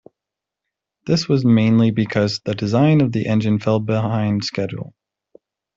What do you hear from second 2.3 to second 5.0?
the design of the engine fell behind schedule.